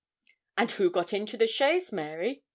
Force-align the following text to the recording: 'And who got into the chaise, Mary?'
'And 0.57 0.71
who 0.71 0.89
got 0.89 1.13
into 1.13 1.37
the 1.37 1.45
chaise, 1.45 1.91
Mary?' 1.91 2.43